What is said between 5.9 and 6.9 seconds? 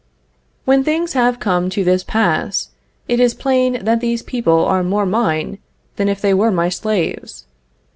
than if they were my